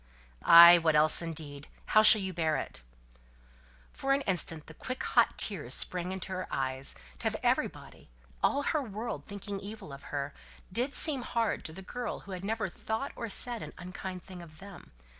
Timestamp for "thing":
14.23-14.41